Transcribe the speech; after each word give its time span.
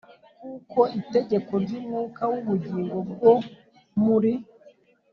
Kuko 0.49 0.79
itegeko 0.99 1.51
ry 1.63 1.71
umwuka 1.79 2.21
w 2.31 2.33
ubugingo 2.41 2.97
bwo 3.11 3.33
muri 4.03 4.33